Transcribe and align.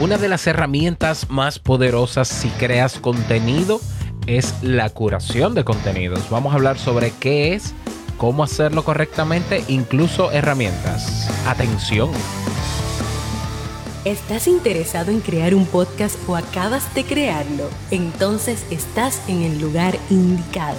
Una 0.00 0.16
de 0.16 0.28
las 0.28 0.46
herramientas 0.46 1.28
más 1.28 1.58
poderosas 1.58 2.28
si 2.28 2.50
creas 2.50 3.00
contenido 3.00 3.80
es 4.28 4.54
la 4.62 4.90
curación 4.90 5.56
de 5.56 5.64
contenidos. 5.64 6.30
Vamos 6.30 6.52
a 6.52 6.54
hablar 6.54 6.78
sobre 6.78 7.10
qué 7.18 7.54
es, 7.54 7.74
cómo 8.16 8.44
hacerlo 8.44 8.84
correctamente, 8.84 9.64
incluso 9.66 10.30
herramientas. 10.30 11.28
Atención. 11.48 12.10
¿Estás 14.04 14.46
interesado 14.46 15.10
en 15.10 15.18
crear 15.18 15.52
un 15.52 15.66
podcast 15.66 16.16
o 16.28 16.36
acabas 16.36 16.94
de 16.94 17.02
crearlo? 17.02 17.68
Entonces 17.90 18.64
estás 18.70 19.20
en 19.28 19.42
el 19.42 19.60
lugar 19.60 19.98
indicado 20.10 20.78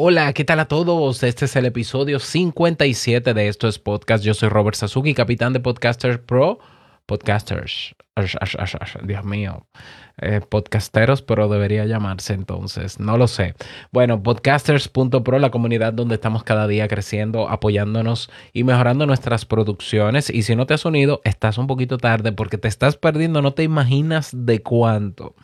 Hola, 0.00 0.32
¿qué 0.32 0.44
tal 0.44 0.60
a 0.60 0.68
todos? 0.68 1.24
Este 1.24 1.46
es 1.46 1.56
el 1.56 1.66
episodio 1.66 2.20
57 2.20 3.34
de 3.34 3.48
Esto 3.48 3.66
es 3.66 3.80
Podcast. 3.80 4.22
Yo 4.22 4.32
soy 4.32 4.48
Robert 4.48 4.76
Sasuki, 4.76 5.12
capitán 5.12 5.52
de 5.52 5.58
Podcasters 5.58 6.20
Pro. 6.20 6.60
Podcasters, 7.04 7.96
Dios 9.02 9.24
mío, 9.24 9.66
eh, 10.18 10.40
podcasteros, 10.48 11.22
pero 11.22 11.48
debería 11.48 11.84
llamarse 11.84 12.34
entonces, 12.34 13.00
no 13.00 13.16
lo 13.16 13.26
sé. 13.26 13.56
Bueno, 13.90 14.22
podcasters.pro, 14.22 15.40
la 15.40 15.50
comunidad 15.50 15.94
donde 15.94 16.14
estamos 16.14 16.44
cada 16.44 16.68
día 16.68 16.86
creciendo, 16.86 17.48
apoyándonos 17.48 18.30
y 18.52 18.62
mejorando 18.62 19.04
nuestras 19.04 19.46
producciones. 19.46 20.30
Y 20.30 20.44
si 20.44 20.54
no 20.54 20.66
te 20.66 20.74
has 20.74 20.84
unido, 20.84 21.22
estás 21.24 21.58
un 21.58 21.66
poquito 21.66 21.98
tarde 21.98 22.30
porque 22.30 22.56
te 22.56 22.68
estás 22.68 22.96
perdiendo, 22.96 23.42
no 23.42 23.52
te 23.52 23.64
imaginas 23.64 24.30
de 24.32 24.62
cuánto. 24.62 25.34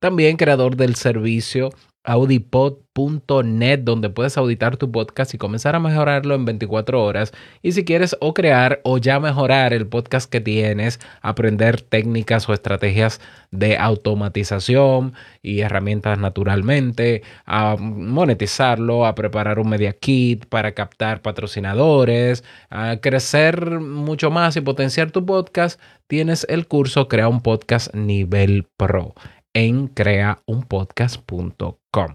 También 0.00 0.36
creador 0.36 0.74
del 0.74 0.96
servicio 0.96 1.70
audipod.net 2.04 3.80
donde 3.80 4.10
puedes 4.10 4.36
auditar 4.36 4.76
tu 4.76 4.92
podcast 4.92 5.34
y 5.34 5.38
comenzar 5.38 5.74
a 5.74 5.80
mejorarlo 5.80 6.34
en 6.34 6.44
24 6.44 7.02
horas. 7.02 7.32
Y 7.62 7.72
si 7.72 7.84
quieres 7.84 8.16
o 8.20 8.34
crear 8.34 8.80
o 8.84 8.98
ya 8.98 9.18
mejorar 9.18 9.72
el 9.72 9.86
podcast 9.86 10.30
que 10.30 10.40
tienes, 10.40 11.00
aprender 11.22 11.80
técnicas 11.80 12.48
o 12.48 12.52
estrategias 12.52 13.20
de 13.50 13.78
automatización 13.78 15.14
y 15.42 15.60
herramientas 15.60 16.18
naturalmente, 16.18 17.22
a 17.46 17.76
monetizarlo, 17.78 19.06
a 19.06 19.14
preparar 19.14 19.58
un 19.58 19.70
media 19.70 19.94
kit 19.94 20.46
para 20.46 20.72
captar 20.72 21.22
patrocinadores, 21.22 22.44
a 22.70 22.98
crecer 22.98 23.80
mucho 23.80 24.30
más 24.30 24.56
y 24.56 24.60
potenciar 24.60 25.10
tu 25.10 25.24
podcast, 25.24 25.80
tienes 26.06 26.46
el 26.50 26.66
curso 26.66 27.08
Crea 27.08 27.28
un 27.28 27.40
podcast 27.40 27.94
nivel 27.94 28.66
pro 28.76 29.14
en 29.54 29.88
creaunpodcast.com. 29.88 32.14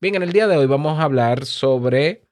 Bien, 0.00 0.14
en 0.14 0.22
el 0.22 0.32
día 0.32 0.46
de 0.46 0.56
hoy 0.56 0.66
vamos 0.66 0.98
a 0.98 1.02
hablar 1.02 1.44
sobre 1.44 2.22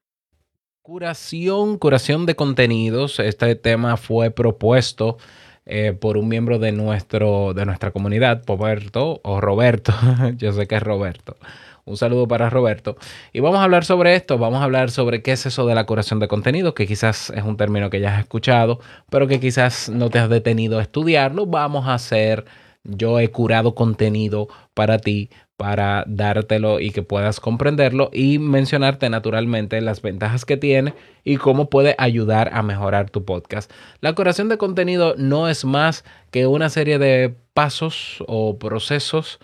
curación, 0.82 1.78
curación 1.78 2.26
de 2.26 2.34
contenidos. 2.34 3.20
Este 3.20 3.54
tema 3.54 3.96
fue 3.96 4.30
propuesto 4.30 5.18
eh, 5.66 5.92
por 5.92 6.16
un 6.16 6.28
miembro 6.28 6.58
de, 6.58 6.72
nuestro, 6.72 7.52
de 7.54 7.66
nuestra 7.66 7.90
comunidad, 7.90 8.42
Roberto 8.46 9.20
o 9.22 9.40
Roberto. 9.40 9.92
Yo 10.36 10.52
sé 10.52 10.66
que 10.66 10.76
es 10.76 10.82
Roberto. 10.82 11.36
Un 11.84 11.96
saludo 11.96 12.26
para 12.26 12.50
Roberto. 12.50 12.96
Y 13.32 13.40
vamos 13.40 13.60
a 13.60 13.64
hablar 13.64 13.84
sobre 13.84 14.16
esto, 14.16 14.38
vamos 14.38 14.60
a 14.60 14.64
hablar 14.64 14.90
sobre 14.90 15.22
qué 15.22 15.32
es 15.32 15.46
eso 15.46 15.66
de 15.66 15.74
la 15.74 15.86
curación 15.86 16.18
de 16.18 16.28
contenido, 16.28 16.74
que 16.74 16.86
quizás 16.86 17.30
es 17.30 17.44
un 17.44 17.56
término 17.56 17.90
que 17.90 18.00
ya 18.00 18.14
has 18.14 18.20
escuchado, 18.20 18.80
pero 19.10 19.28
que 19.28 19.38
quizás 19.38 19.88
no 19.88 20.10
te 20.10 20.18
has 20.18 20.28
detenido 20.28 20.78
a 20.78 20.82
estudiarlo. 20.82 21.46
Vamos 21.46 21.86
a 21.86 21.94
hacer 21.94 22.44
yo 22.88 23.18
he 23.18 23.28
curado 23.28 23.74
contenido 23.74 24.48
para 24.74 24.98
ti, 24.98 25.30
para 25.56 26.04
dártelo 26.06 26.80
y 26.80 26.90
que 26.90 27.02
puedas 27.02 27.40
comprenderlo 27.40 28.10
y 28.12 28.38
mencionarte 28.38 29.08
naturalmente 29.08 29.80
las 29.80 30.02
ventajas 30.02 30.44
que 30.44 30.56
tiene 30.56 30.94
y 31.24 31.36
cómo 31.36 31.70
puede 31.70 31.94
ayudar 31.98 32.50
a 32.52 32.62
mejorar 32.62 33.10
tu 33.10 33.24
podcast. 33.24 33.70
La 34.00 34.12
curación 34.14 34.48
de 34.48 34.58
contenido 34.58 35.14
no 35.16 35.48
es 35.48 35.64
más 35.64 36.04
que 36.30 36.46
una 36.46 36.68
serie 36.68 36.98
de 36.98 37.34
pasos 37.54 38.22
o 38.26 38.58
procesos 38.58 39.38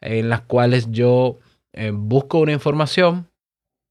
en 0.00 0.28
las 0.28 0.40
cuales 0.40 0.90
yo 0.90 1.38
eh, 1.74 1.92
busco 1.94 2.38
una 2.38 2.52
información 2.52 3.28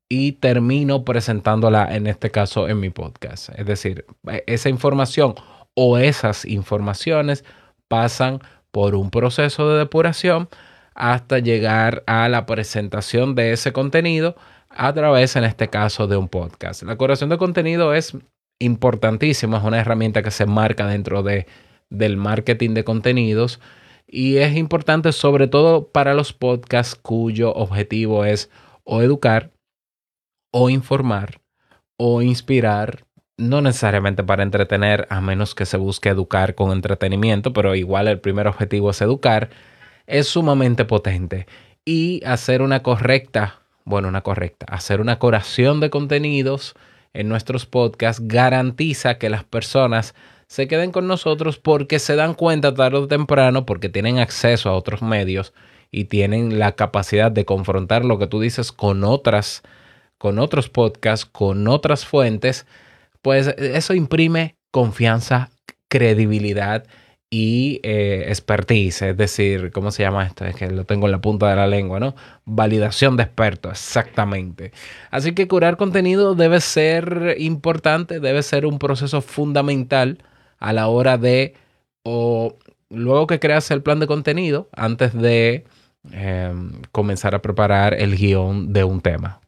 y 0.09 0.33
termino 0.33 1.03
presentándola 1.03 1.93
en 1.95 2.07
este 2.07 2.31
caso 2.31 2.69
en 2.69 2.79
mi 2.79 2.89
podcast. 2.89 3.49
Es 3.55 3.65
decir, 3.65 4.05
esa 4.45 4.69
información 4.69 5.35
o 5.75 5.97
esas 5.97 6.45
informaciones 6.45 7.43
pasan 7.87 8.39
por 8.71 8.95
un 8.95 9.09
proceso 9.09 9.69
de 9.69 9.79
depuración 9.79 10.49
hasta 10.95 11.39
llegar 11.39 12.03
a 12.07 12.27
la 12.27 12.45
presentación 12.45 13.35
de 13.35 13.53
ese 13.53 13.71
contenido 13.71 14.35
a 14.69 14.93
través, 14.93 15.35
en 15.35 15.43
este 15.43 15.69
caso, 15.69 16.07
de 16.07 16.17
un 16.17 16.27
podcast. 16.27 16.83
La 16.83 16.95
curación 16.95 17.29
de 17.29 17.37
contenido 17.37 17.93
es 17.93 18.17
importantísima, 18.59 19.57
es 19.57 19.63
una 19.63 19.79
herramienta 19.79 20.23
que 20.23 20.31
se 20.31 20.45
marca 20.45 20.87
dentro 20.87 21.23
de, 21.23 21.47
del 21.89 22.17
marketing 22.17 22.73
de 22.73 22.83
contenidos 22.83 23.59
y 24.07 24.37
es 24.37 24.55
importante 24.55 25.11
sobre 25.11 25.47
todo 25.47 25.89
para 25.89 26.13
los 26.13 26.33
podcasts 26.33 26.95
cuyo 26.95 27.53
objetivo 27.53 28.25
es 28.25 28.49
o 28.83 29.01
educar 29.01 29.51
o 30.51 30.69
informar 30.69 31.41
o 31.97 32.21
inspirar 32.21 33.06
no 33.37 33.61
necesariamente 33.61 34.23
para 34.23 34.43
entretener, 34.43 35.07
a 35.09 35.21
menos 35.21 35.53
que 35.53 35.65
se 35.65 35.77
busque 35.77 36.09
educar 36.09 36.55
con 36.55 36.71
entretenimiento, 36.71 37.53
pero 37.53 37.75
igual 37.75 38.07
el 38.07 38.19
primer 38.19 38.47
objetivo 38.47 38.89
es 38.89 39.01
educar, 39.01 39.49
es 40.07 40.27
sumamente 40.27 40.85
potente. 40.85 41.47
Y 41.85 42.23
hacer 42.25 42.61
una 42.61 42.81
correcta, 42.81 43.61
bueno, 43.85 44.07
una 44.07 44.21
correcta, 44.21 44.65
hacer 44.69 44.99
una 44.99 45.19
curación 45.19 45.79
de 45.79 45.89
contenidos 45.89 46.75
en 47.13 47.29
nuestros 47.29 47.65
podcasts 47.65 48.21
garantiza 48.25 49.17
que 49.17 49.29
las 49.29 49.43
personas 49.43 50.15
se 50.47 50.67
queden 50.67 50.91
con 50.91 51.07
nosotros 51.07 51.57
porque 51.59 51.99
se 51.99 52.15
dan 52.15 52.33
cuenta 52.33 52.73
tarde 52.73 52.97
o 52.97 53.07
temprano, 53.07 53.65
porque 53.65 53.89
tienen 53.89 54.17
acceso 54.17 54.69
a 54.69 54.75
otros 54.75 55.01
medios 55.01 55.53
y 55.91 56.05
tienen 56.05 56.57
la 56.57 56.73
capacidad 56.73 57.31
de 57.31 57.45
confrontar 57.45 58.03
lo 58.03 58.17
que 58.17 58.27
tú 58.27 58.41
dices 58.41 58.71
con 58.71 59.03
otras, 59.03 59.61
con 60.17 60.39
otros 60.39 60.69
podcasts, 60.69 61.25
con 61.25 61.67
otras 61.67 62.05
fuentes 62.05 62.65
pues 63.21 63.47
eso 63.57 63.93
imprime 63.93 64.55
confianza, 64.71 65.49
credibilidad 65.89 66.85
y 67.29 67.81
eh, 67.83 68.25
expertise, 68.29 69.01
es 69.01 69.17
decir, 69.17 69.71
¿cómo 69.71 69.91
se 69.91 70.03
llama 70.03 70.25
esto? 70.25 70.45
Es 70.45 70.55
que 70.55 70.69
lo 70.69 70.85
tengo 70.85 71.07
en 71.07 71.11
la 71.11 71.19
punta 71.19 71.49
de 71.49 71.57
la 71.57 71.67
lengua, 71.67 71.99
¿no? 71.99 72.15
Validación 72.45 73.17
de 73.17 73.23
expertos, 73.23 73.73
exactamente. 73.73 74.71
Así 75.11 75.33
que 75.33 75.47
curar 75.47 75.75
contenido 75.75 76.35
debe 76.35 76.61
ser 76.61 77.35
importante, 77.37 78.21
debe 78.21 78.43
ser 78.43 78.65
un 78.65 78.79
proceso 78.79 79.21
fundamental 79.21 80.19
a 80.59 80.71
la 80.71 80.87
hora 80.87 81.17
de, 81.17 81.53
o 82.03 82.55
luego 82.89 83.27
que 83.27 83.39
creas 83.39 83.69
el 83.71 83.81
plan 83.81 83.99
de 83.99 84.07
contenido, 84.07 84.69
antes 84.71 85.13
de 85.13 85.65
em, 86.11 86.81
comenzar 86.93 87.35
a 87.35 87.41
preparar 87.41 87.93
el 87.93 88.15
guion 88.15 88.71
de 88.71 88.85
un 88.85 89.01
tema. 89.01 89.41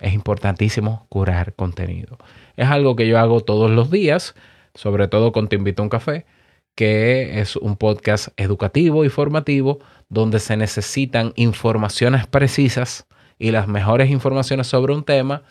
Es 0.00 0.14
importantísimo 0.14 1.06
curar 1.08 1.54
contenido. 1.54 2.18
Es 2.56 2.68
algo 2.68 2.96
que 2.96 3.06
yo 3.06 3.18
hago 3.18 3.40
todos 3.40 3.70
los 3.70 3.90
días, 3.90 4.34
sobre 4.74 5.08
todo 5.08 5.32
con 5.32 5.48
Te 5.48 5.56
invito 5.56 5.82
a 5.82 5.84
un 5.84 5.90
café, 5.90 6.26
que 6.74 7.40
es 7.40 7.56
un 7.56 7.76
podcast 7.76 8.28
educativo 8.36 9.04
y 9.04 9.08
formativo 9.08 9.78
donde 10.08 10.40
se 10.40 10.56
necesitan 10.56 11.32
informaciones 11.36 12.26
precisas 12.26 13.06
y 13.38 13.50
las 13.50 13.68
mejores 13.68 14.10
informaciones 14.10 14.66
sobre 14.66 14.94
un 14.94 15.04
tema 15.04 15.42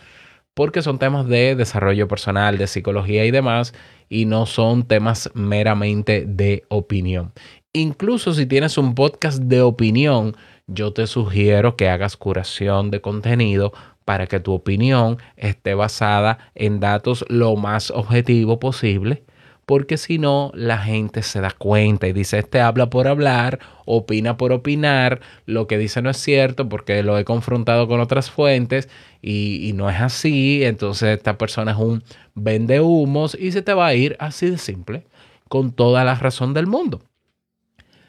porque 0.55 0.81
son 0.81 0.97
temas 0.97 1.27
de 1.27 1.55
desarrollo 1.55 2.07
personal, 2.07 2.57
de 2.57 2.67
psicología 2.67 3.25
y 3.25 3.31
demás, 3.31 3.73
y 4.07 4.25
no 4.25 4.45
son 4.45 4.87
temas 4.87 5.29
meramente 5.33 6.23
de 6.25 6.63
opinión. 6.69 7.33
Incluso 7.73 8.33
si 8.33 8.45
tienes 8.45 8.77
un 8.77 8.95
podcast 8.95 9.43
de 9.43 9.61
opinión, 9.61 10.35
yo 10.65 10.93
te 10.93 11.07
sugiero 11.07 11.75
que 11.75 11.89
hagas 11.89 12.15
curación 12.15 12.89
de 12.89 13.01
contenido 13.01 13.73
para 14.05 14.27
que 14.27 14.39
tu 14.39 14.53
opinión 14.53 15.17
esté 15.35 15.73
basada 15.73 16.37
en 16.53 16.79
datos 16.79 17.25
lo 17.27 17.55
más 17.55 17.91
objetivo 17.91 18.59
posible, 18.59 19.23
porque 19.65 19.97
si 19.97 20.19
no, 20.19 20.51
la 20.53 20.77
gente 20.77 21.23
se 21.23 21.41
da 21.41 21.49
cuenta 21.49 22.07
y 22.07 22.13
dice, 22.13 22.37
este 22.37 22.61
habla 22.61 22.89
por 22.91 23.07
hablar, 23.07 23.59
opina 23.85 24.37
por 24.37 24.51
opinar, 24.53 25.21
lo 25.47 25.65
que 25.65 25.79
dice 25.79 26.03
no 26.03 26.11
es 26.11 26.17
cierto 26.17 26.69
porque 26.69 27.01
lo 27.01 27.17
he 27.17 27.25
confrontado 27.25 27.87
con 27.87 27.99
otras 27.99 28.29
fuentes 28.29 28.89
y, 29.23 29.71
no 29.73 29.89
es 29.89 29.99
así, 29.99 30.63
entonces 30.63 31.17
esta 31.17 31.37
persona 31.39 31.71
es 31.71 31.77
un 31.77 32.03
vende 32.35 32.79
humos 32.79 33.35
y 33.39 33.51
se 33.51 33.63
te 33.63 33.73
va 33.73 33.87
a 33.87 33.95
ir 33.95 34.15
así 34.19 34.51
de 34.51 34.59
simple, 34.59 35.07
con 35.49 35.71
toda 35.71 36.03
la 36.03 36.13
razón 36.13 36.53
del 36.53 36.67
mundo. 36.67 37.01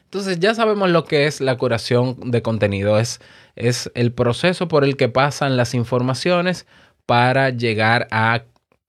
Entonces 0.03 0.39
ya 0.39 0.53
sabemos 0.53 0.89
lo 0.89 1.03
que 1.03 1.25
es 1.25 1.41
la 1.41 1.57
curación 1.57 2.31
de 2.31 2.41
contenido. 2.41 2.97
Es, 2.97 3.19
es 3.57 3.91
el 3.95 4.11
proceso 4.13 4.67
por 4.67 4.83
el 4.83 4.97
que 4.97 5.09
pasan 5.09 5.57
las 5.57 5.73
informaciones 5.73 6.67
para 7.05 7.49
llegar 7.49 8.07
a 8.11 8.43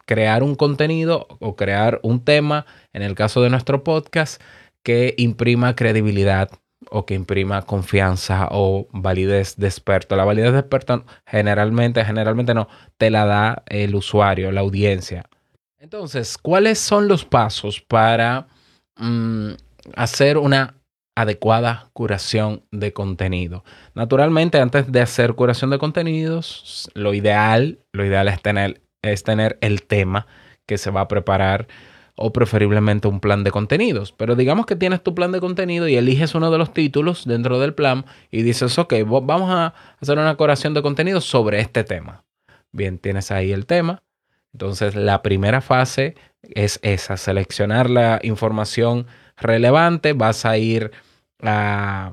crear 0.07 0.43
un 0.43 0.55
contenido 0.55 1.27
o 1.41 1.57
crear 1.57 2.01
un 2.03 2.25
tema, 2.25 2.67
en 2.93 3.03
el 3.03 3.15
caso 3.15 3.43
de 3.43 3.51
nuestro 3.51 3.85
podcast, 3.85 4.41
que 4.83 5.15
imprima 5.19 5.77
credibilidad 5.77 6.51
o 6.91 7.05
que 7.05 7.15
imprima 7.15 7.63
confianza 7.63 8.49
o 8.51 8.89
validez 8.93 9.57
de 9.57 9.67
experto. 9.67 10.17
La 10.17 10.25
validez 10.25 10.53
de 10.53 10.61
experto 10.61 11.05
generalmente, 11.27 12.05
generalmente 12.05 12.55
no, 12.55 12.69
te 12.97 13.11
la 13.11 13.27
da 13.27 13.63
el 13.67 13.95
usuario, 13.95 14.51
la 14.51 14.61
audiencia. 14.61 15.29
Entonces, 15.79 16.39
¿cuáles 16.39 16.79
son 16.79 17.07
los 17.07 17.25
pasos 17.25 17.81
para 17.81 18.49
mm, 18.97 19.51
hacer 19.95 20.39
una 20.39 20.78
adecuada 21.21 21.91
curación 21.93 22.63
de 22.71 22.93
contenido? 22.93 23.65
Naturalmente, 23.95 24.61
antes 24.61 24.91
de 24.91 25.01
hacer 25.01 25.35
curación 25.35 25.71
de 25.71 25.79
contenidos, 25.79 26.91
lo 26.95 27.15
ideal, 27.15 27.79
lo 27.93 28.05
ideal 28.05 28.29
es 28.29 28.41
tener, 28.41 28.83
es 29.03 29.23
tener 29.23 29.59
el 29.61 29.83
tema 29.83 30.27
que 30.67 30.79
se 30.79 30.91
va 30.91 31.03
a 31.03 31.09
preparar 31.09 31.67
o 32.15 32.33
preferiblemente 32.33 33.09
un 33.09 33.21
plan 33.21 33.45
de 33.45 33.51
contenidos. 33.51 34.13
Pero 34.13 34.35
digamos 34.35 34.67
que 34.67 34.77
tienes 34.77 35.03
tu 35.03 35.15
plan 35.15 35.33
de 35.33 35.41
contenido 35.41 35.89
y 35.89 35.97
eliges 35.97 36.35
uno 36.35 36.51
de 36.51 36.59
los 36.59 36.75
títulos 36.75 37.25
dentro 37.25 37.61
del 37.61 37.75
plan 37.75 38.05
y 38.31 38.43
dices, 38.43 38.79
ok, 38.79 38.95
vamos 39.07 39.51
a 39.51 39.73
hacer 40.01 40.19
una 40.19 40.35
curación 40.35 40.75
de 40.75 40.83
contenidos 40.83 41.25
sobre 41.25 41.61
este 41.61 41.85
tema. 41.85 42.25
Bien, 42.73 42.99
tienes 42.99 43.31
ahí 43.31 43.53
el 43.53 43.67
tema. 43.67 44.03
Entonces, 44.53 44.95
la 44.95 45.23
primera 45.23 45.61
fase 45.61 46.17
es 46.43 46.81
esa, 46.83 47.17
seleccionar 47.17 47.89
la 47.89 48.19
información 48.23 49.07
relevante. 49.37 50.13
Vas 50.13 50.45
a 50.45 50.59
ir 50.59 50.91
a, 51.43 52.13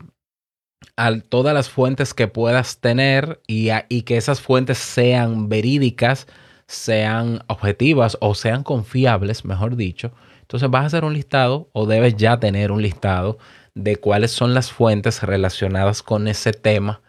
todas 1.29 1.53
las 1.53 1.69
fuentes 1.69 2.13
que 2.13 2.27
puedas 2.27 2.79
tener 2.79 3.41
y, 3.47 3.69
y 3.89 4.03
que 4.03 4.17
esas 4.17 4.41
fuentes 4.41 4.77
sean 4.77 5.49
verídicas 5.49 6.27
sean 6.67 7.43
objetivas 7.47 8.17
o 8.21 8.33
sean 8.35 8.63
confiables, 8.63 9.45
mejor 9.45 9.75
dicho. 9.75 10.11
Entonces 10.41 10.69
vas 10.69 10.83
a 10.83 10.87
hacer 10.87 11.05
un 11.05 11.13
listado 11.13 11.69
o 11.73 11.85
debes 11.85 12.15
ya 12.15 12.39
tener 12.39 12.71
un 12.71 12.81
listado 12.81 13.37
de 13.73 13.97
cuáles 13.97 14.31
son 14.31 14.53
las 14.53 14.71
fuentes 14.71 15.21
relacionadas 15.23 16.01
con 16.01 16.27
ese 16.27 16.53
tema 16.53 17.01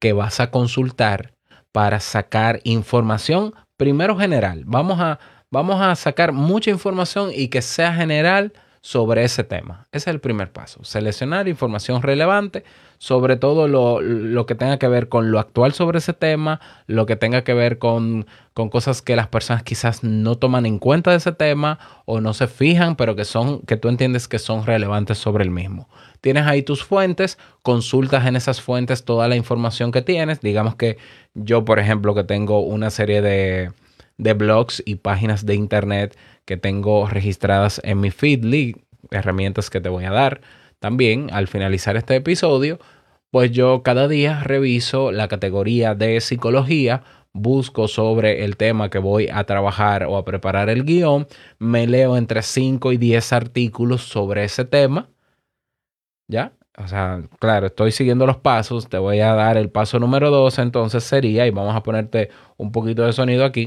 que 0.00 0.12
vas 0.12 0.40
a 0.40 0.50
consultar 0.50 1.34
para 1.72 2.00
sacar 2.00 2.60
información 2.64 3.54
primero 3.76 4.16
general. 4.16 4.62
Vamos 4.66 5.00
a, 5.00 5.18
vamos 5.50 5.80
a 5.80 5.94
sacar 5.96 6.32
mucha 6.32 6.70
información 6.70 7.30
y 7.34 7.48
que 7.48 7.62
sea 7.62 7.92
general 7.92 8.52
sobre 8.80 9.24
ese 9.24 9.44
tema. 9.44 9.86
Ese 9.92 10.10
es 10.10 10.14
el 10.14 10.20
primer 10.20 10.52
paso. 10.52 10.84
Seleccionar 10.84 11.48
información 11.48 12.02
relevante 12.02 12.64
sobre 12.98 13.36
todo 13.36 13.68
lo, 13.68 14.46
que 14.46 14.54
tenga 14.56 14.78
que 14.78 14.88
ver 14.88 15.08
con 15.08 15.30
lo 15.30 15.38
actual 15.38 15.72
sobre 15.72 15.98
ese 15.98 16.12
tema, 16.12 16.60
lo 16.86 17.06
que 17.06 17.14
tenga 17.14 17.44
que 17.44 17.54
ver 17.54 17.78
con, 17.78 18.26
con, 18.54 18.70
cosas 18.70 19.02
que 19.02 19.14
las 19.14 19.28
personas 19.28 19.62
quizás 19.62 20.02
no 20.02 20.36
toman 20.36 20.66
en 20.66 20.80
cuenta 20.80 21.12
de 21.12 21.18
ese 21.18 21.30
tema 21.32 21.78
o 22.06 22.20
no 22.20 22.34
se 22.34 22.48
fijan, 22.48 22.96
pero 22.96 23.14
que 23.14 23.24
son, 23.24 23.60
que 23.60 23.76
tú 23.76 23.88
entiendes 23.88 24.26
que 24.26 24.40
son 24.40 24.66
relevantes 24.66 25.18
sobre 25.18 25.44
el 25.44 25.50
mismo. 25.50 25.88
Tienes 26.20 26.46
ahí 26.46 26.62
tus 26.62 26.84
fuentes, 26.84 27.38
consultas 27.62 28.26
en 28.26 28.34
esas 28.34 28.60
fuentes 28.60 29.04
toda 29.04 29.28
la 29.28 29.36
información 29.36 29.92
que 29.92 30.02
tienes. 30.02 30.40
Digamos 30.40 30.74
que 30.74 30.98
yo, 31.34 31.64
por 31.64 31.78
ejemplo, 31.78 32.16
que 32.16 32.24
tengo 32.24 32.60
una 32.60 32.90
serie 32.90 33.22
de, 33.22 33.70
de 34.18 34.34
blogs 34.34 34.82
y 34.84 34.96
páginas 34.96 35.46
de 35.46 35.54
internet 35.54 36.18
que 36.44 36.56
tengo 36.56 37.06
registradas 37.08 37.80
en 37.84 38.00
mi 38.00 38.10
Feedly, 38.10 38.76
herramientas 39.10 39.70
que 39.70 39.80
te 39.80 39.88
voy 39.88 40.04
a 40.04 40.10
dar 40.10 40.40
también, 40.80 41.30
al 41.32 41.48
finalizar 41.48 41.96
este 41.96 42.16
episodio, 42.16 42.78
pues 43.30 43.50
yo 43.50 43.82
cada 43.82 44.08
día 44.08 44.42
reviso 44.42 45.12
la 45.12 45.28
categoría 45.28 45.94
de 45.94 46.20
psicología, 46.20 47.02
busco 47.32 47.88
sobre 47.88 48.44
el 48.44 48.56
tema 48.56 48.90
que 48.90 48.98
voy 48.98 49.28
a 49.32 49.44
trabajar 49.44 50.04
o 50.04 50.16
a 50.16 50.24
preparar 50.24 50.70
el 50.70 50.84
guion, 50.84 51.26
me 51.58 51.86
leo 51.86 52.16
entre 52.16 52.42
5 52.42 52.92
y 52.92 52.96
10 52.96 53.32
artículos 53.32 54.02
sobre 54.02 54.44
ese 54.44 54.64
tema, 54.64 55.08
¿ya? 56.28 56.52
O 56.76 56.86
sea, 56.86 57.22
claro, 57.40 57.66
estoy 57.66 57.90
siguiendo 57.90 58.24
los 58.24 58.36
pasos, 58.36 58.88
te 58.88 58.98
voy 58.98 59.18
a 59.20 59.34
dar 59.34 59.56
el 59.56 59.68
paso 59.68 59.98
número 59.98 60.30
2, 60.30 60.60
entonces 60.60 61.02
sería, 61.02 61.46
y 61.46 61.50
vamos 61.50 61.74
a 61.74 61.82
ponerte 61.82 62.30
un 62.56 62.70
poquito 62.70 63.04
de 63.04 63.12
sonido 63.12 63.44
aquí, 63.44 63.66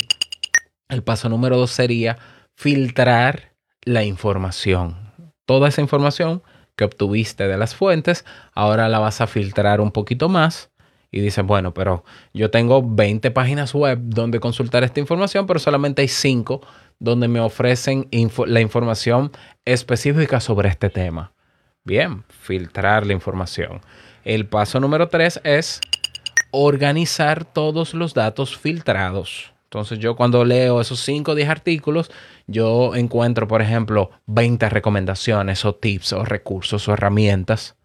el 0.92 1.04
paso 1.04 1.30
número 1.30 1.58
2 1.58 1.72
sería 1.72 2.18
filtrar 2.54 3.54
la 3.84 4.04
información. 4.04 4.98
Toda 5.46 5.70
esa 5.70 5.82
información 5.82 6.44
que 6.76 6.84
obtuviste 6.84 7.48
de 7.48 7.58
las 7.58 7.74
fuentes, 7.74 8.26
ahora 8.54 8.90
la 8.90 9.00
vas 9.00 9.22
a 9.22 9.28
filtrar 9.28 9.82
un 9.82 9.92
poquito 9.92 10.30
más 10.30 10.70
y 11.10 11.22
dices, 11.22 11.46
bueno, 11.46 11.74
pero 11.74 12.04
yo 12.34 12.52
tengo 12.52 12.84
20 12.84 13.32
páginas 13.32 13.74
web 13.74 14.00
donde 14.02 14.40
consultar 14.40 14.84
esta 14.84 15.00
información, 15.00 15.48
pero 15.48 15.60
solamente 15.60 16.02
hay 16.02 16.08
5 16.08 16.62
donde 17.00 17.28
me 17.28 17.40
ofrecen 17.40 18.08
la 18.46 18.62
información 18.62 19.32
específica 19.66 20.40
sobre 20.40 20.70
este 20.70 20.90
tema. 20.90 21.34
Bien, 21.84 22.24
filtrar 22.28 23.06
la 23.08 23.14
información. 23.14 23.82
El 24.24 24.46
paso 24.46 24.80
número 24.80 25.10
3 25.10 25.42
es 25.44 25.82
organizar 26.52 27.46
todos 27.46 27.94
los 27.94 28.14
datos 28.14 28.58
filtrados. 28.58 29.52
Entonces 29.72 30.00
yo 30.00 30.18
cuando 30.18 30.44
leo 30.44 30.82
esos 30.82 31.00
5 31.00 31.32
o 31.32 31.36
10 31.36 31.48
artículos, 31.48 32.12
yo 32.46 32.94
encuentro, 32.94 33.48
por 33.48 33.62
ejemplo, 33.62 34.12
20 34.26 34.68
recomendaciones 34.68 35.64
o 35.64 35.76
tips 35.76 36.12
o 36.12 36.26
recursos 36.26 36.90
o 36.90 36.94
herramientas 36.94 37.78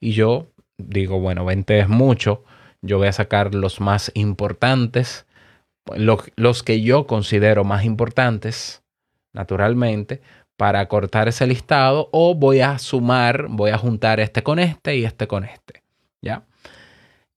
y 0.00 0.12
yo 0.12 0.48
digo, 0.78 1.20
bueno, 1.20 1.44
20 1.44 1.80
es 1.80 1.88
mucho, 1.90 2.44
yo 2.80 2.96
voy 2.96 3.08
a 3.08 3.12
sacar 3.12 3.54
los 3.54 3.78
más 3.82 4.10
importantes, 4.14 5.26
los 5.94 6.62
que 6.62 6.80
yo 6.80 7.06
considero 7.06 7.62
más 7.62 7.84
importantes, 7.84 8.82
naturalmente, 9.34 10.22
para 10.56 10.88
cortar 10.88 11.28
ese 11.28 11.46
listado 11.46 12.08
o 12.10 12.34
voy 12.34 12.60
a 12.60 12.78
sumar, 12.78 13.48
voy 13.50 13.70
a 13.70 13.76
juntar 13.76 14.18
este 14.18 14.42
con 14.42 14.58
este 14.58 14.96
y 14.96 15.04
este 15.04 15.28
con 15.28 15.44
este, 15.44 15.82
¿ya? 16.22 16.46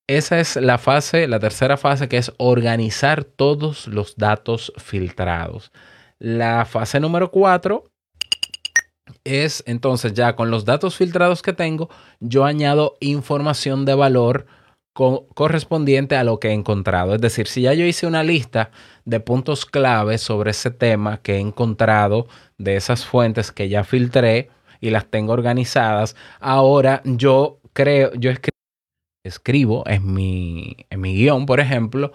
Esa 0.07 0.39
es 0.39 0.55
la 0.55 0.77
fase, 0.77 1.27
la 1.27 1.39
tercera 1.39 1.75
fase, 1.75 2.07
que 2.07 2.15
es 2.15 2.31
organizar 2.37 3.25
todos 3.25 3.87
los 3.87 4.15
datos 4.15 4.71
filtrados. 4.77 5.73
La 6.17 6.63
fase 6.63 7.01
número 7.01 7.29
cuatro 7.29 7.83
es 9.25 9.63
entonces 9.67 10.13
ya 10.13 10.37
con 10.37 10.49
los 10.49 10.63
datos 10.63 10.95
filtrados 10.95 11.41
que 11.41 11.51
tengo, 11.51 11.89
yo 12.21 12.45
añado 12.45 12.95
información 13.01 13.83
de 13.83 13.95
valor 13.95 14.45
correspondiente 14.93 16.15
a 16.15 16.23
lo 16.23 16.39
que 16.39 16.49
he 16.49 16.53
encontrado. 16.53 17.13
Es 17.13 17.21
decir, 17.21 17.47
si 17.47 17.63
ya 17.63 17.73
yo 17.73 17.85
hice 17.85 18.07
una 18.07 18.23
lista 18.23 18.71
de 19.03 19.19
puntos 19.19 19.65
clave 19.65 20.17
sobre 20.17 20.51
ese 20.51 20.71
tema 20.71 21.17
que 21.17 21.35
he 21.35 21.39
encontrado 21.39 22.27
de 22.57 22.77
esas 22.77 23.05
fuentes 23.05 23.51
que 23.51 23.69
ya 23.69 23.83
filtré 23.83 24.49
y 24.79 24.89
las 24.89 25.05
tengo 25.07 25.33
organizadas, 25.33 26.15
ahora 26.39 27.01
yo 27.03 27.59
creo, 27.73 28.13
yo 28.15 28.31
escribo 28.31 28.56
escribo 29.27 29.83
en 29.87 30.13
mi, 30.13 30.75
en 30.89 31.01
mi 31.01 31.15
guion, 31.15 31.45
por 31.45 31.59
ejemplo, 31.59 32.11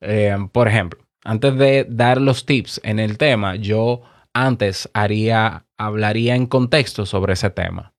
eh, 0.00 0.36
por 0.52 0.68
ejemplo, 0.68 1.00
antes 1.24 1.56
de 1.56 1.86
dar 1.88 2.20
los 2.20 2.46
tips 2.46 2.80
en 2.84 2.98
el 2.98 3.18
tema, 3.18 3.56
yo 3.56 4.02
antes 4.32 4.90
haría, 4.92 5.64
hablaría 5.78 6.34
en 6.34 6.46
contexto 6.46 7.06
sobre 7.06 7.34
ese 7.34 7.50
tema 7.50 7.94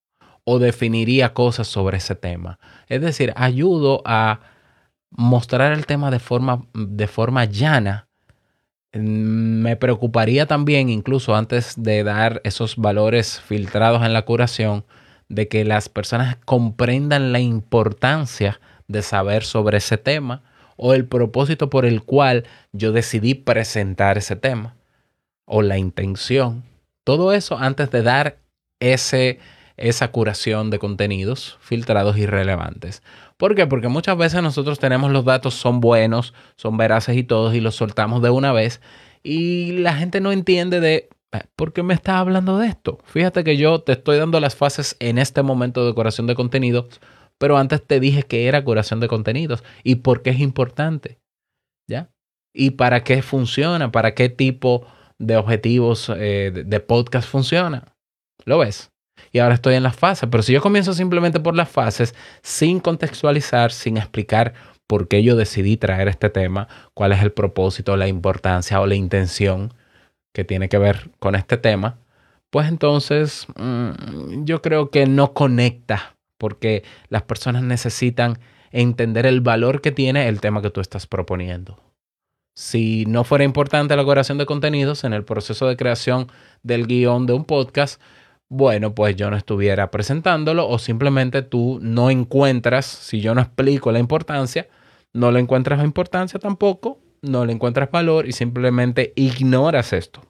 o 0.45 0.59
definiría 0.59 1.33
cosas 1.33 1.67
sobre 1.67 1.97
ese 1.97 2.15
tema. 2.15 2.59
Es 2.87 3.01
decir, 3.01 3.33
ayudo 3.35 4.01
a 4.05 4.39
mostrar 5.09 5.73
el 5.73 5.85
tema 5.85 6.11
de 6.11 6.19
forma, 6.19 6.67
de 6.73 7.07
forma 7.07 7.45
llana. 7.45 8.07
Me 8.93 9.75
preocuparía 9.75 10.45
también, 10.45 10.89
incluso 10.89 11.35
antes 11.35 11.73
de 11.81 12.03
dar 12.03 12.41
esos 12.43 12.77
valores 12.77 13.41
filtrados 13.41 14.03
en 14.05 14.13
la 14.13 14.21
curación, 14.21 14.85
de 15.29 15.47
que 15.47 15.65
las 15.65 15.89
personas 15.89 16.37
comprendan 16.45 17.31
la 17.31 17.39
importancia 17.39 18.59
de 18.87 19.01
saber 19.01 19.43
sobre 19.43 19.77
ese 19.77 19.97
tema 19.97 20.43
o 20.77 20.93
el 20.93 21.05
propósito 21.05 21.69
por 21.69 21.85
el 21.85 22.03
cual 22.03 22.45
yo 22.73 22.91
decidí 22.91 23.33
presentar 23.33 24.17
ese 24.17 24.35
tema 24.35 24.75
o 25.45 25.61
la 25.61 25.77
intención. 25.77 26.63
Todo 27.03 27.33
eso 27.33 27.57
antes 27.57 27.91
de 27.91 28.01
dar 28.01 28.37
ese, 28.79 29.39
esa 29.77 30.09
curación 30.09 30.69
de 30.69 30.79
contenidos 30.79 31.57
filtrados 31.61 32.17
y 32.17 32.25
relevantes. 32.25 33.01
¿Por 33.37 33.55
qué? 33.55 33.67
Porque 33.67 33.87
muchas 33.87 34.17
veces 34.17 34.41
nosotros 34.41 34.79
tenemos 34.79 35.11
los 35.11 35.25
datos, 35.25 35.53
son 35.55 35.81
buenos, 35.81 36.33
son 36.55 36.77
veraces 36.77 37.17
y 37.17 37.23
todos, 37.23 37.53
y 37.53 37.59
los 37.59 37.75
soltamos 37.75 38.21
de 38.21 38.29
una 38.29 38.53
vez, 38.53 38.81
y 39.23 39.73
la 39.79 39.95
gente 39.95 40.21
no 40.21 40.31
entiende 40.31 40.79
de 40.79 41.09
¿por 41.55 41.73
qué 41.73 41.83
me 41.83 41.93
estás 41.93 42.15
hablando 42.15 42.57
de 42.57 42.67
esto? 42.67 42.99
Fíjate 43.05 43.43
que 43.43 43.57
yo 43.57 43.81
te 43.81 43.93
estoy 43.93 44.17
dando 44.17 44.39
las 44.39 44.55
fases 44.55 44.95
en 44.99 45.17
este 45.17 45.41
momento 45.43 45.85
de 45.85 45.93
curación 45.93 46.27
de 46.27 46.35
contenidos, 46.35 46.99
pero 47.37 47.57
antes 47.57 47.85
te 47.85 47.99
dije 47.99 48.23
que 48.23 48.47
era 48.47 48.63
curación 48.63 48.99
de 48.99 49.07
contenidos 49.07 49.63
y 49.83 49.95
por 49.95 50.21
qué 50.21 50.31
es 50.31 50.39
importante. 50.39 51.19
¿Ya? 51.87 52.09
Y 52.53 52.71
para 52.71 53.03
qué 53.03 53.21
funciona, 53.21 53.91
para 53.91 54.15
qué 54.15 54.29
tipo 54.29 54.87
de 55.19 55.37
objetivos 55.37 56.11
eh, 56.15 56.51
de 56.65 56.79
podcast 56.79 57.27
funciona. 57.29 57.95
¿Lo 58.45 58.59
ves? 58.59 58.91
y 59.31 59.39
ahora 59.39 59.55
estoy 59.55 59.75
en 59.75 59.83
las 59.83 59.95
fases. 59.95 60.29
Pero 60.29 60.43
si 60.43 60.53
yo 60.53 60.61
comienzo 60.61 60.93
simplemente 60.93 61.39
por 61.39 61.55
las 61.55 61.69
fases, 61.69 62.15
sin 62.41 62.79
contextualizar, 62.79 63.71
sin 63.71 63.97
explicar 63.97 64.53
por 64.87 65.07
qué 65.07 65.23
yo 65.23 65.35
decidí 65.35 65.77
traer 65.77 66.07
este 66.07 66.29
tema, 66.29 66.67
cuál 66.93 67.11
es 67.11 67.21
el 67.21 67.31
propósito, 67.31 67.97
la 67.97 68.07
importancia 68.07 68.79
o 68.79 68.85
la 68.85 68.95
intención 68.95 69.73
que 70.35 70.43
tiene 70.43 70.67
que 70.67 70.77
ver 70.77 71.11
con 71.19 71.33
este 71.33 71.55
tema, 71.55 71.97
pues 72.51 72.67
entonces 72.67 73.47
mm, 73.55 74.43
yo 74.43 74.61
creo 74.61 74.91
que 74.91 75.07
no 75.07 75.33
conecta 75.33 76.17
porque 76.37 76.83
las 77.07 77.23
personas 77.23 77.63
necesitan 77.63 78.37
entender 78.71 79.25
el 79.25 79.39
valor 79.39 79.79
que 79.79 79.93
tiene 79.93 80.27
el 80.27 80.41
tema 80.41 80.61
que 80.61 80.69
tú 80.69 80.81
estás 80.81 81.07
proponiendo. 81.07 81.79
Si 82.53 83.05
no 83.05 83.23
fuera 83.23 83.45
importante 83.45 83.95
la 83.95 84.05
creación 84.05 84.37
de 84.37 84.45
contenidos 84.45 85.05
en 85.05 85.13
el 85.13 85.23
proceso 85.23 85.67
de 85.67 85.77
creación 85.77 86.27
del 86.63 86.85
guion 86.85 87.25
de 87.25 87.33
un 87.33 87.45
podcast, 87.45 88.01
bueno, 88.49 88.93
pues 88.93 89.15
yo 89.15 89.31
no 89.31 89.37
estuviera 89.37 89.89
presentándolo 89.89 90.67
o 90.67 90.79
simplemente 90.79 91.43
tú 91.43 91.79
no 91.81 92.09
encuentras, 92.09 92.85
si 92.85 93.21
yo 93.21 93.33
no 93.33 93.41
explico 93.41 93.93
la 93.93 93.99
importancia, 93.99 94.67
no 95.13 95.31
le 95.31 95.39
encuentras 95.39 95.81
importancia 95.81 96.39
tampoco, 96.39 96.99
no 97.25 97.45
le 97.45 97.53
encuentras 97.53 97.91
valor 97.91 98.27
y 98.27 98.31
simplemente 98.31 99.13
ignoras 99.15 99.93
esto. 99.93 100.21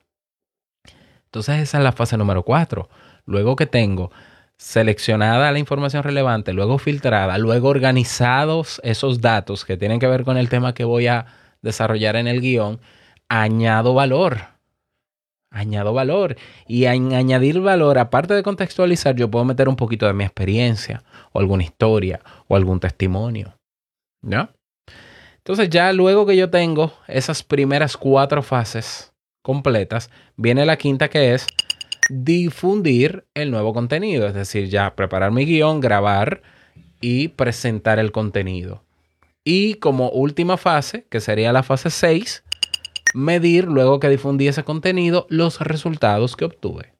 Entonces 1.25 1.61
esa 1.61 1.77
es 1.79 1.83
la 1.83 1.91
fase 1.91 2.17
número 2.17 2.43
cuatro. 2.43 2.89
Luego 3.25 3.55
que 3.55 3.65
tengo 3.65 4.11
seleccionada 4.57 5.51
la 5.51 5.59
información 5.59 6.03
relevante, 6.03 6.53
luego 6.53 6.77
filtrada, 6.77 7.37
luego 7.37 7.69
organizados 7.69 8.79
esos 8.83 9.19
datos 9.19 9.65
que 9.65 9.77
tienen 9.77 9.99
que 9.99 10.07
ver 10.07 10.23
con 10.23 10.37
el 10.37 10.49
tema 10.49 10.73
que 10.73 10.85
voy 10.85 11.07
a 11.07 11.25
desarrollar 11.61 12.15
en 12.15 12.27
el 12.27 12.41
guion, 12.41 12.79
añado 13.27 13.93
valor 13.93 14.55
añado 15.55 15.93
valor. 15.93 16.35
Y 16.67 16.85
en 16.85 17.13
añadir 17.13 17.59
valor, 17.61 17.97
aparte 17.97 18.33
de 18.33 18.43
contextualizar, 18.43 19.15
yo 19.15 19.31
puedo 19.31 19.45
meter 19.45 19.69
un 19.69 19.75
poquito 19.75 20.05
de 20.05 20.13
mi 20.13 20.23
experiencia, 20.23 21.03
o 21.31 21.39
alguna 21.39 21.63
historia, 21.63 22.19
o 22.47 22.55
algún 22.55 22.79
testimonio. 22.79 23.57
¿Ya? 24.21 24.49
Entonces 25.45 25.69
ya 25.69 25.93
luego 25.93 26.25
que 26.25 26.35
yo 26.35 26.49
tengo 26.49 26.91
esas 27.07 27.43
primeras 27.43 27.97
cuatro 27.97 28.41
fases 28.41 29.13
completas, 29.43 30.09
viene 30.35 30.65
la 30.65 30.75
quinta 30.75 31.07
que 31.07 31.35
es 31.35 31.45
difundir 32.09 33.27
el 33.35 33.51
nuevo 33.51 33.71
contenido. 33.71 34.25
Es 34.25 34.33
decir, 34.33 34.69
ya 34.69 34.95
preparar 34.95 35.31
mi 35.31 35.45
guion, 35.45 35.81
grabar 35.81 36.41
y 36.99 37.27
presentar 37.27 37.99
el 37.99 38.11
contenido. 38.11 38.81
Y 39.43 39.75
como 39.75 40.09
última 40.09 40.57
fase, 40.57 41.05
que 41.11 41.21
sería 41.21 41.53
la 41.53 41.61
fase 41.61 41.91
6, 41.91 42.43
medir, 43.13 43.65
luego 43.65 43.99
que 43.99 44.09
difundí 44.09 44.47
ese 44.47 44.63
contenido, 44.63 45.27
los 45.29 45.59
resultados 45.59 46.35
que 46.35 46.45
obtuve. 46.45 46.93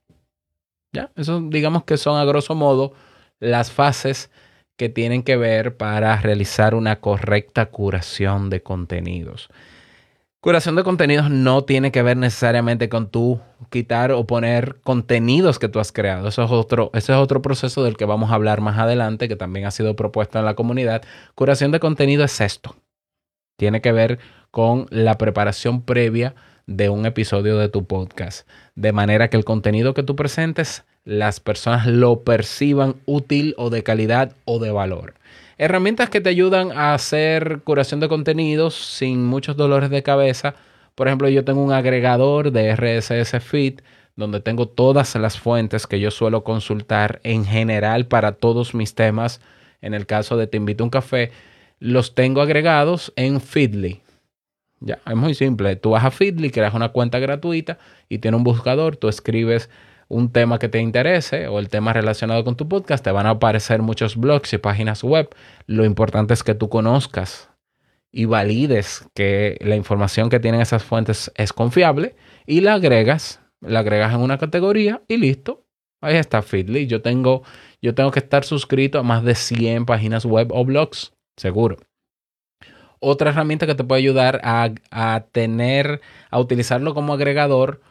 ¿Ya? 0.94 1.12
Eso 1.16 1.42
digamos 1.42 1.84
que 1.84 1.98
son 1.98 2.20
a 2.20 2.26
grosso 2.26 2.54
modo 2.54 2.94
las 3.40 3.72
fases 3.72 4.30
que 4.78 4.90
tienen 4.90 5.24
que 5.24 5.38
ver 5.38 5.78
para 5.78 6.18
realizar 6.18 6.76
una 6.76 6.98
correcta 6.98 7.68
curación 7.68 8.50
de 8.50 8.62
contenidos. 8.62 9.50
Curación 10.46 10.76
de 10.76 10.84
contenidos 10.84 11.32
no 11.32 11.64
tiene 11.64 11.92
que 11.92 12.04
ver 12.04 12.18
necesariamente 12.18 12.88
con 12.88 13.10
tú 13.10 13.42
quitar 13.72 14.12
o 14.12 14.28
poner 14.28 14.78
contenidos 14.84 15.58
que 15.58 15.70
tú 15.70 15.80
has 15.80 15.92
creado. 15.92 16.28
Eso 16.28 16.44
es 16.44 16.52
otro, 16.52 16.92
ese 16.94 17.14
es 17.14 17.18
otro 17.18 17.42
proceso 17.42 17.84
del 17.84 17.98
que 17.98 18.06
vamos 18.06 18.30
a 18.30 18.36
hablar 18.36 18.62
más 18.62 18.78
adelante, 18.78 19.28
que 19.28 19.36
también 19.36 19.66
ha 19.66 19.72
sido 19.72 19.96
propuesto 19.96 20.38
en 20.38 20.46
la 20.46 20.54
comunidad. 20.54 21.02
Curación 21.34 21.72
de 21.72 21.80
contenido 21.80 22.24
es 22.24 22.42
esto. 22.42 22.76
Tiene 23.58 23.82
que 23.82 23.92
ver 23.92 24.20
con 24.52 24.86
la 24.92 25.18
preparación 25.18 25.82
previa 25.82 26.36
de 26.68 26.90
un 26.90 27.08
episodio 27.08 27.58
de 27.58 27.70
tu 27.70 27.88
podcast. 27.88 28.48
De 28.76 28.92
manera 28.92 29.30
que 29.32 29.38
el 29.38 29.46
contenido 29.46 29.96
que 29.96 30.04
tú 30.04 30.16
presentes, 30.16 30.86
las 31.06 31.40
personas 31.40 31.86
lo 31.86 32.24
perciban 32.24 32.96
útil 33.06 33.54
o 33.58 33.70
de 33.70 33.84
calidad 33.84 34.34
o 34.44 34.60
de 34.60 34.72
valor. 34.72 35.14
Herramientas 35.58 36.10
que 36.10 36.20
te 36.20 36.30
ayudan 36.30 36.72
a 36.74 36.94
hacer 36.94 37.62
curación 37.64 38.00
de 38.02 38.10
contenidos 38.10 38.76
sin 38.76 39.24
muchos 39.24 39.56
dolores 39.56 39.90
de 39.90 40.04
cabeza. 40.04 40.56
Por 40.96 41.08
ejemplo, 41.08 41.30
yo 41.30 41.46
tengo 41.46 41.64
un 41.64 41.72
agregador 41.72 42.52
de 42.52 42.76
RSS 42.76 43.40
Feed 43.42 43.80
donde 44.16 44.40
tengo 44.40 44.68
todas 44.68 45.16
las 45.16 45.40
fuentes 45.40 45.88
que 45.88 46.00
yo 46.00 46.10
suelo 46.10 46.44
consultar 46.44 47.20
en 47.24 47.46
general 47.46 48.08
para 48.08 48.34
todos 48.34 48.74
mis 48.74 48.96
temas. 48.96 49.42
En 49.82 49.94
el 49.94 50.06
caso 50.06 50.38
de 50.38 50.48
Te 50.48 50.58
invito 50.58 50.84
a 50.84 50.86
un 50.86 50.90
café, 50.90 51.32
los 51.80 52.16
tengo 52.16 52.42
agregados 52.42 53.14
en 53.16 53.40
Feedly. 53.40 54.02
Ya, 54.80 55.00
es 55.06 55.16
muy 55.16 55.36
simple. 55.36 55.76
Tú 55.76 55.92
vas 55.92 56.06
a 56.06 56.12
Feedly, 56.12 56.50
creas 56.50 56.74
una 56.74 56.90
cuenta 56.90 57.20
gratuita 57.20 57.78
y 58.10 58.18
tiene 58.20 58.38
un 58.38 58.44
buscador, 58.44 58.98
tú 58.98 59.08
escribes 59.10 59.70
un 60.08 60.32
tema 60.32 60.60
que 60.60 60.70
te 60.70 60.80
interese 60.80 61.48
o 61.48 61.60
el 61.60 61.70
tema 61.70 61.94
relacionado 61.94 62.44
con 62.44 62.56
tu 62.56 62.68
podcast, 62.68 63.04
te 63.04 63.12
van 63.12 63.26
a 63.26 63.32
aparecer 63.32 63.82
muchos 63.82 64.16
blogs 64.16 64.54
y 64.54 64.58
páginas 64.58 65.04
web. 65.04 65.30
Lo 65.68 65.86
importante 65.86 66.34
es 66.34 66.44
que 66.44 66.56
tú 66.56 66.70
conozcas 66.70 67.50
y 68.12 68.26
valides 68.26 69.08
que 69.14 69.58
la 69.62 69.76
información 69.76 70.30
que 70.30 70.40
tienen 70.40 70.62
esas 70.62 70.84
fuentes 70.84 71.32
es 71.36 71.54
confiable 71.54 72.16
y 72.46 72.62
la 72.62 72.76
agregas, 72.76 73.42
la 73.62 73.80
agregas 73.80 74.14
en 74.14 74.22
una 74.22 74.38
categoría 74.38 75.02
y 75.08 75.18
listo. 75.18 75.66
Ahí 76.02 76.18
está 76.18 76.42
Feedly. 76.42 76.88
Yo 76.88 77.02
tengo, 77.02 77.44
yo 77.82 77.96
tengo 77.96 78.12
que 78.12 78.20
estar 78.20 78.44
suscrito 78.44 79.00
a 79.00 79.04
más 79.04 79.24
de 79.24 79.36
100 79.36 79.86
páginas 79.86 80.26
web 80.26 80.52
o 80.52 80.64
blogs, 80.64 81.14
seguro 81.36 81.78
otra 83.00 83.30
herramienta 83.30 83.68
que 83.68 83.76
te 83.76 83.84
puede 83.84 84.02
ayudar 84.02 84.42
a, 84.44 85.26
tener, 85.32 86.02
a 86.32 86.40
utilizarlo 86.40 86.94
como 86.94 87.14
agregador 87.14 87.82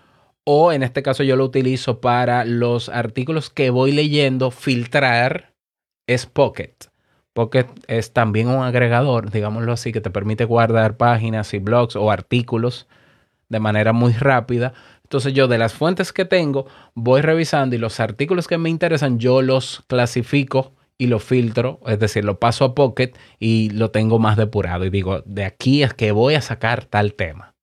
o 0.45 0.73
en 0.73 0.83
este 0.83 1.03
caso 1.03 1.23
yo 1.23 1.37
lo 1.37 1.45
utilizo 1.45 2.01
para 2.01 2.45
los 2.45 2.89
artículos 2.89 3.51
que 3.51 3.71
voy 3.71 3.93
leyendo, 3.93 4.51
filtrar, 4.51 5.55
es 6.07 6.27
Pocket. 6.27 6.75
Pocket 7.33 7.67
es 7.89 8.13
también 8.13 8.49
un 8.49 8.63
agregador, 8.63 9.31
digámoslo 9.31 9.73
así, 9.73 9.91
que 9.91 10.01
te 10.01 10.11
permite 10.11 10.45
guardar 10.45 10.97
páginas 10.97 11.53
y 11.55 11.59
blogs 11.59 11.97
o 11.97 12.11
artículos 12.11 12.87
de 13.49 13.59
manera 13.59 13.93
muy 13.93 14.13
rápida. 14.13 14.73
Entonces 15.03 15.33
yo 15.33 15.49
de 15.49 15.59
las 15.59 15.75
fuentes 15.75 16.13
que 16.13 16.25
tengo 16.25 16.67
voy 16.95 17.23
revisando 17.23 17.75
y 17.75 17.79
los 17.79 17.99
artículos 17.99 18.47
que 18.47 18.59
me 18.59 18.71
interesan 18.71 19.19
yo 19.19 19.43
los 19.43 19.83
clasifico 19.89 20.75
y 20.97 21.09
lo 21.09 21.19
filtro, 21.19 21.81
es 21.87 21.99
decir, 21.99 22.25
lo 22.25 22.39
paso 22.39 22.65
a 22.65 22.75
Pocket 22.75 23.13
y 23.41 23.71
lo 23.71 23.91
tengo 23.91 24.19
más 24.19 24.37
depurado 24.37 24.85
y 24.85 24.91
digo, 24.91 25.23
de 25.27 25.45
aquí 25.45 25.83
es 25.83 25.93
que 25.93 26.13
voy 26.13 26.35
a 26.35 26.41
sacar 26.41 26.85
tal 26.85 27.15
tema. 27.15 27.53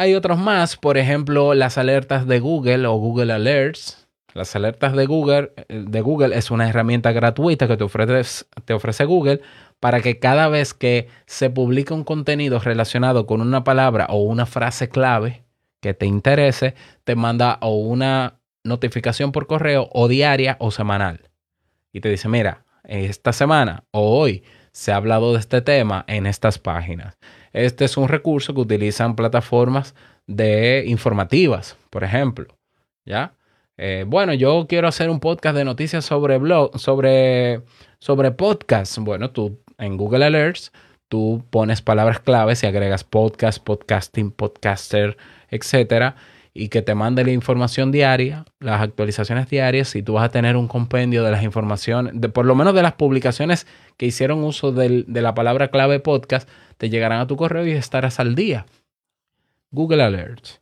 Hay 0.00 0.14
otros 0.14 0.38
más, 0.38 0.78
por 0.78 0.96
ejemplo, 0.96 1.52
las 1.52 1.76
alertas 1.76 2.26
de 2.26 2.40
Google 2.40 2.86
o 2.86 2.94
Google 2.94 3.34
Alerts. 3.34 4.08
Las 4.32 4.56
alertas 4.56 4.96
de 4.96 5.04
Google, 5.04 5.52
eh, 5.68 5.84
de 5.86 6.00
Google 6.00 6.34
es 6.38 6.50
una 6.50 6.66
herramienta 6.66 7.12
gratuita 7.12 7.68
que 7.68 7.76
te 7.76 7.84
ofrece, 7.84 8.46
te 8.64 8.72
ofrece 8.72 9.04
Google 9.04 9.42
para 9.78 10.00
que 10.00 10.18
cada 10.18 10.48
vez 10.48 10.72
que 10.72 11.08
se 11.26 11.50
publique 11.50 11.92
un 11.92 12.04
contenido 12.04 12.60
relacionado 12.60 13.26
con 13.26 13.42
una 13.42 13.62
palabra 13.62 14.06
o 14.08 14.22
una 14.22 14.46
frase 14.46 14.88
clave 14.88 15.44
que 15.82 15.92
te 15.92 16.06
interese, 16.06 16.74
te 17.04 17.14
manda 17.14 17.58
una 17.60 18.40
notificación 18.64 19.32
por 19.32 19.46
correo 19.46 19.90
o 19.92 20.08
diaria 20.08 20.56
o 20.60 20.70
semanal 20.70 21.28
y 21.92 22.00
te 22.00 22.08
dice, 22.08 22.26
mira, 22.30 22.64
esta 22.84 23.34
semana 23.34 23.84
o 23.90 24.18
hoy 24.18 24.44
se 24.72 24.92
ha 24.92 24.96
hablado 24.96 25.34
de 25.34 25.40
este 25.40 25.60
tema 25.60 26.06
en 26.08 26.24
estas 26.24 26.58
páginas. 26.58 27.18
Este 27.52 27.84
es 27.84 27.96
un 27.96 28.08
recurso 28.08 28.54
que 28.54 28.60
utilizan 28.60 29.16
plataformas 29.16 29.94
de 30.26 30.84
informativas, 30.86 31.76
por 31.90 32.04
ejemplo. 32.04 32.56
¿Ya? 33.04 33.34
Eh, 33.76 34.04
bueno, 34.06 34.34
yo 34.34 34.66
quiero 34.68 34.88
hacer 34.88 35.10
un 35.10 35.20
podcast 35.20 35.56
de 35.56 35.64
noticias 35.64 36.04
sobre 36.04 36.38
blog, 36.38 36.78
sobre, 36.78 37.62
sobre 37.98 38.30
podcast. 38.30 38.98
Bueno, 38.98 39.30
tú 39.30 39.58
en 39.78 39.96
Google 39.96 40.26
Alerts, 40.26 40.70
tú 41.08 41.44
pones 41.50 41.80
palabras 41.82 42.20
claves 42.20 42.62
y 42.62 42.66
agregas 42.66 43.04
podcast, 43.04 43.62
podcasting, 43.64 44.30
podcaster, 44.30 45.16
etcétera 45.48 46.16
y 46.52 46.68
que 46.68 46.82
te 46.82 46.94
mande 46.94 47.24
la 47.24 47.30
información 47.30 47.92
diaria, 47.92 48.44
las 48.58 48.80
actualizaciones 48.80 49.48
diarias, 49.48 49.94
y 49.94 50.02
tú 50.02 50.14
vas 50.14 50.24
a 50.24 50.30
tener 50.30 50.56
un 50.56 50.68
compendio 50.68 51.22
de 51.22 51.30
las 51.30 51.42
informaciones, 51.42 52.12
de 52.16 52.28
por 52.28 52.44
lo 52.44 52.54
menos 52.54 52.74
de 52.74 52.82
las 52.82 52.94
publicaciones 52.94 53.66
que 53.96 54.06
hicieron 54.06 54.42
uso 54.42 54.72
de 54.72 55.04
la 55.08 55.34
palabra 55.34 55.68
clave 55.68 56.00
podcast, 56.00 56.48
te 56.76 56.90
llegarán 56.90 57.20
a 57.20 57.26
tu 57.26 57.36
correo 57.36 57.66
y 57.66 57.72
estarás 57.72 58.20
al 58.20 58.34
día. 58.34 58.66
Google 59.70 60.02
Alerts. 60.02 60.60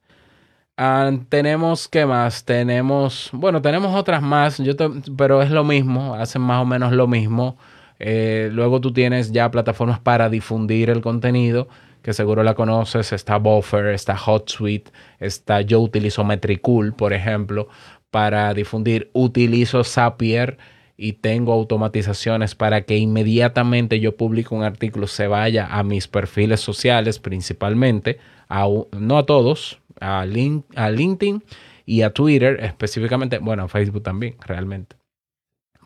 Ah, 0.76 1.10
tenemos, 1.28 1.88
¿qué 1.88 2.06
más? 2.06 2.44
Tenemos, 2.44 3.30
bueno, 3.32 3.60
tenemos 3.62 3.96
otras 3.96 4.22
más, 4.22 4.58
yo 4.58 4.74
pero 5.16 5.42
es 5.42 5.50
lo 5.50 5.64
mismo, 5.64 6.14
hacen 6.14 6.42
más 6.42 6.62
o 6.62 6.66
menos 6.66 6.92
lo 6.92 7.08
mismo. 7.08 7.56
Eh, 7.98 8.50
luego 8.52 8.80
tú 8.80 8.92
tienes 8.92 9.32
ya 9.32 9.50
plataformas 9.50 9.98
para 9.98 10.28
difundir 10.28 10.88
el 10.90 11.00
contenido 11.00 11.68
que 12.02 12.12
seguro 12.12 12.42
la 12.42 12.54
conoces, 12.54 13.12
está 13.12 13.38
Buffer, 13.38 13.86
está 13.86 14.16
HotSuite, 14.16 14.90
está 15.18 15.60
yo 15.62 15.80
utilizo 15.80 16.24
Metricool, 16.24 16.94
por 16.94 17.12
ejemplo, 17.12 17.68
para 18.10 18.52
difundir. 18.54 19.10
Utilizo 19.12 19.84
Zapier 19.84 20.58
y 20.96 21.14
tengo 21.14 21.52
automatizaciones 21.52 22.54
para 22.54 22.82
que 22.82 22.96
inmediatamente 22.96 24.00
yo 24.00 24.16
publico 24.16 24.56
un 24.56 24.64
artículo 24.64 25.06
se 25.06 25.28
vaya 25.28 25.66
a 25.70 25.84
mis 25.84 26.08
perfiles 26.08 26.60
sociales 26.60 27.20
principalmente, 27.20 28.18
a, 28.48 28.66
no 28.98 29.18
a 29.18 29.24
todos, 29.24 29.80
a, 30.00 30.22
a 30.22 30.90
LinkedIn 30.90 31.44
y 31.86 32.02
a 32.02 32.12
Twitter 32.12 32.58
específicamente, 32.62 33.38
bueno, 33.38 33.62
a 33.64 33.68
Facebook 33.68 34.02
también, 34.02 34.36
realmente. 34.44 34.96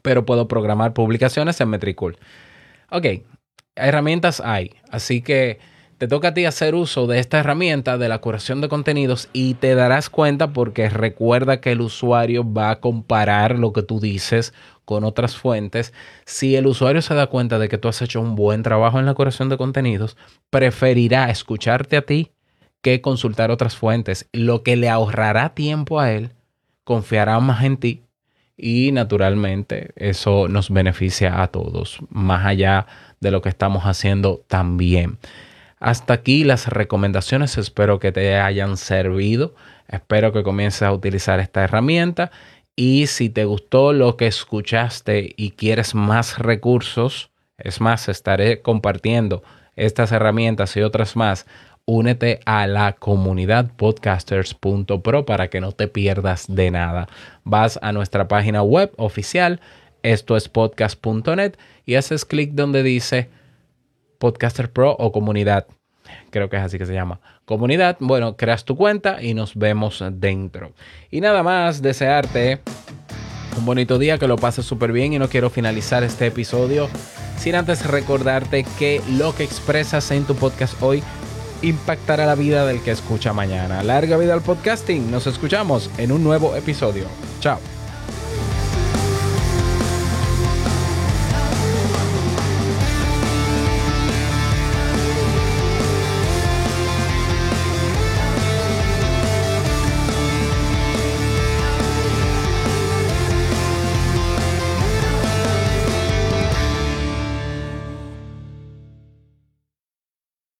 Pero 0.03 0.25
puedo 0.25 0.49
programar 0.49 0.95
publicaciones 0.95 1.61
en 1.61 1.69
Metricool. 1.69 2.17
Ok, 2.91 3.07
herramientas 3.77 4.41
hay, 4.41 4.73
así 4.91 5.21
que 5.21 5.61
te 6.03 6.09
toca 6.09 6.27
a 6.27 6.35
ti 6.35 6.47
hacer 6.47 6.75
uso 6.75 7.07
de 7.07 7.21
esta 7.21 7.39
herramienta 7.39 7.97
de 7.97 8.09
la 8.09 8.19
curación 8.19 8.61
de 8.61 8.69
contenidos 8.69 9.29
y 9.33 9.55
te 9.55 9.77
darás 9.77 10.11
cuenta 10.11 10.53
porque 10.53 10.89
recuerda 10.89 11.61
que 11.61 11.71
el 11.71 11.81
usuario 11.81 12.43
va 12.43 12.71
a 12.71 12.81
comparar 12.81 13.57
lo 13.57 13.73
que 13.73 13.85
tú 13.85 14.01
dices 14.01 14.53
con 14.85 15.05
otras 15.05 15.37
fuentes. 15.37 15.95
Si 16.25 16.57
el 16.57 16.67
usuario 16.67 17.03
se 17.03 17.15
da 17.15 17.29
cuenta 17.29 17.61
de 17.61 17.69
que 17.69 17.79
tú 17.79 17.87
has 17.87 18.03
hecho 18.03 18.21
un 18.21 18.35
buen 18.35 18.65
trabajo 18.65 18.99
en 18.99 19.07
la 19.07 19.15
curación 19.15 19.49
de 19.49 19.57
contenidos, 19.57 20.17
preferirá 20.51 21.31
escucharte 21.31 21.97
a 21.97 22.03
ti 22.03 22.33
que 22.81 23.01
consultar 23.01 23.53
otras 23.53 23.77
fuentes, 23.77 24.29
lo 24.33 24.65
que 24.65 24.75
le 24.75 24.89
ahorrará 24.89 25.55
tiempo 25.55 26.01
a 26.01 26.11
él, 26.11 26.33
confiará 26.83 27.39
más 27.39 27.63
en 27.63 27.77
ti 27.77 28.03
y 28.57 28.91
naturalmente 28.91 29.93
eso 29.95 30.49
nos 30.49 30.69
beneficia 30.69 31.43
a 31.45 31.47
todos, 31.47 32.01
más 32.11 32.45
allá 32.45 32.89
de 33.21 33.31
lo 33.31 33.41
que 33.41 33.51
estamos 33.51 33.85
haciendo 33.85 34.43
también. 34.49 35.21
Hasta 35.83 36.15
aquí 36.15 36.45
las 36.45 36.69
recomendaciones, 36.69 37.59
espero 37.59 37.99
que 37.99 38.13
te 38.13 38.37
hayan 38.37 38.77
servido, 38.77 39.57
espero 39.89 40.33
que 40.33 40.45
comiences 40.45 40.83
a 40.83 40.93
utilizar 40.93 41.41
esta 41.41 41.65
herramienta 41.65 42.31
y 42.77 43.09
si 43.09 43.31
te 43.31 43.47
gustó 43.47 43.93
lo 43.93 44.17
que 44.17 44.29
escuchaste 44.29 45.35
y 45.37 45.51
quieres 45.51 45.97
más 45.97 46.39
recursos, 46.39 47.33
es 47.59 47.81
más, 47.81 48.09
estaré 48.09 48.63
compartiendo 48.63 49.43
estas 49.75 50.13
herramientas 50.13 50.77
y 50.77 50.83
otras 50.83 51.17
más. 51.17 51.47
Únete 51.85 52.39
a 52.47 52.69
la 52.69 52.93
comunidad 52.93 53.73
podcasters.pro 53.75 55.27
para 55.27 55.51
que 55.51 55.61
no 55.61 55.73
te 55.73 55.89
pierdas 55.89 56.45
de 56.47 56.71
nada. 56.71 57.09
Vas 57.43 57.81
a 57.83 57.91
nuestra 57.91 58.29
página 58.29 58.63
web 58.63 58.93
oficial, 58.99 59.61
esto 60.05 60.37
es 60.37 60.49
podcast.net, 60.49 61.55
y 61.85 61.97
haces 61.97 62.25
clic 62.25 62.53
donde 62.53 62.85
dice 62.85 63.31
Podcaster 64.23 64.71
Pro 64.71 64.95
o 65.01 65.11
comunidad. 65.11 65.67
Creo 66.31 66.49
que 66.49 66.57
es 66.57 66.63
así 66.63 66.79
que 66.79 66.87
se 66.87 66.95
llama. 66.95 67.19
Comunidad. 67.45 67.97
Bueno, 67.99 68.37
creas 68.37 68.65
tu 68.65 68.77
cuenta 68.77 69.21
y 69.21 69.35
nos 69.35 69.57
vemos 69.57 70.05
dentro. 70.13 70.75
Y 71.11 71.21
nada 71.21 71.43
más, 71.43 71.83
desearte 71.83 72.61
un 73.59 73.67
bonito 73.67 73.99
día, 73.99 74.19
que 74.19 74.29
lo 74.29 74.37
pases 74.37 74.65
súper 74.65 74.93
bien 74.93 75.13
y 75.13 75.19
no 75.19 75.29
quiero 75.29 75.51
finalizar 75.51 76.05
este 76.05 76.29
episodio 76.29 76.89
sin 77.37 77.57
antes 77.57 77.85
recordarte 77.85 78.65
que 78.79 79.03
lo 79.11 79.35
que 79.35 79.43
expresas 79.43 80.09
en 80.13 80.25
tu 80.25 80.37
podcast 80.37 80.81
hoy 80.81 81.03
impactará 81.63 82.25
la 82.25 82.37
vida 82.37 82.65
del 82.65 82.81
que 82.81 82.93
escucha 82.93 83.33
mañana. 83.33 83.83
Larga 83.83 84.19
vida 84.19 84.35
al 84.35 84.43
podcasting. 84.43 85.11
Nos 85.11 85.27
escuchamos 85.27 85.91
en 85.99 86.13
un 86.13 86.23
nuevo 86.23 86.55
episodio. 86.55 87.07
Chao. 87.41 87.82